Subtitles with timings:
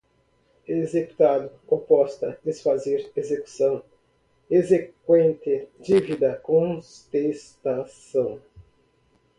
[0.67, 3.83] executado, oposta, desfazer, execução,
[4.49, 8.41] exequente, dívida, contestação